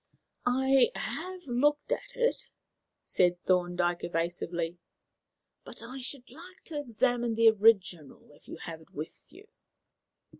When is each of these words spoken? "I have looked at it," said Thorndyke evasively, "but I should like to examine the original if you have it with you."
"I 0.47 0.91
have 0.95 1.43
looked 1.45 1.91
at 1.91 2.15
it," 2.15 2.49
said 3.03 3.39
Thorndyke 3.43 4.03
evasively, 4.03 4.79
"but 5.63 5.83
I 5.83 5.99
should 5.99 6.27
like 6.27 6.63
to 6.63 6.79
examine 6.79 7.35
the 7.35 7.49
original 7.49 8.31
if 8.31 8.47
you 8.47 8.57
have 8.57 8.81
it 8.81 8.89
with 8.89 9.21
you." 9.29 9.47